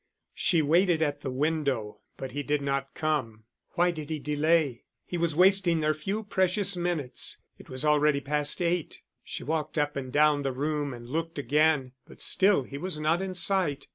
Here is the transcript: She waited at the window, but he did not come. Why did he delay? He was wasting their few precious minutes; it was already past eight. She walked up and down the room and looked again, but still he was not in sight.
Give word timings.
She 0.33 0.63
waited 0.63 1.03
at 1.03 1.21
the 1.21 1.29
window, 1.29 1.99
but 2.17 2.31
he 2.31 2.41
did 2.41 2.59
not 2.63 2.95
come. 2.95 3.43
Why 3.73 3.91
did 3.91 4.09
he 4.09 4.17
delay? 4.17 4.85
He 5.05 5.15
was 5.15 5.35
wasting 5.35 5.79
their 5.79 5.93
few 5.93 6.23
precious 6.23 6.75
minutes; 6.75 7.37
it 7.59 7.69
was 7.69 7.85
already 7.85 8.19
past 8.19 8.63
eight. 8.63 9.03
She 9.23 9.43
walked 9.43 9.77
up 9.77 9.95
and 9.95 10.11
down 10.11 10.41
the 10.41 10.53
room 10.53 10.91
and 10.91 11.07
looked 11.07 11.37
again, 11.37 11.91
but 12.07 12.19
still 12.19 12.63
he 12.63 12.79
was 12.79 12.99
not 12.99 13.21
in 13.21 13.35
sight. 13.35 13.89